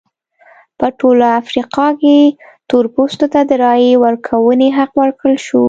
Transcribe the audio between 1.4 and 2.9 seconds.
افریقا کې تور